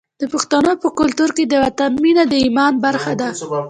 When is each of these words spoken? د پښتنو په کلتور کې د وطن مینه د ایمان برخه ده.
د 0.21 0.23
پښتنو 0.33 0.71
په 0.83 0.89
کلتور 0.99 1.29
کې 1.37 1.43
د 1.47 1.53
وطن 1.63 1.91
مینه 2.03 2.23
د 2.31 2.33
ایمان 2.45 2.73
برخه 2.85 3.13
ده. 3.21 3.29